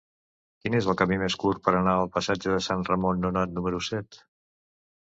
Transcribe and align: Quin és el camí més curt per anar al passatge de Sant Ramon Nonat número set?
Quin 0.63 0.77
és 0.77 0.87
el 0.93 0.95
camí 1.01 1.19
més 1.25 1.35
curt 1.45 1.61
per 1.67 1.75
anar 1.81 1.95
al 1.99 2.09
passatge 2.17 2.57
de 2.57 2.65
Sant 2.71 2.85
Ramon 2.91 3.23
Nonat 3.27 3.57
número 3.61 3.85
set? 3.93 4.21